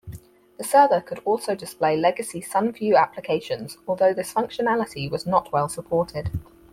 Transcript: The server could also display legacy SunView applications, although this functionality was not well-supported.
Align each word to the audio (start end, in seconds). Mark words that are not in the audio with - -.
The 0.57 0.63
server 0.63 0.99
could 0.99 1.19
also 1.25 1.53
display 1.53 1.95
legacy 1.95 2.41
SunView 2.41 2.99
applications, 2.99 3.77
although 3.87 4.15
this 4.15 4.33
functionality 4.33 5.11
was 5.11 5.27
not 5.27 5.51
well-supported. 5.53 6.31